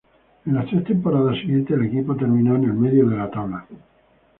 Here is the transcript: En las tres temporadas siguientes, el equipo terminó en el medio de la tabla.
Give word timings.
En 0.47 0.55
las 0.55 0.65
tres 0.67 0.83
temporadas 0.85 1.37
siguientes, 1.37 1.77
el 1.77 1.85
equipo 1.85 2.15
terminó 2.15 2.55
en 2.55 2.63
el 2.63 2.73
medio 2.73 3.07
de 3.07 3.17
la 3.17 3.29
tabla. 3.29 3.67